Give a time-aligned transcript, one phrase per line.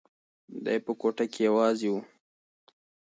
[0.63, 1.95] دی په کوټه کې یوازې و.